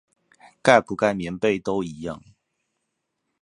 [0.03, 0.07] 蓋不
[0.97, 2.19] 蓋棉被都一樣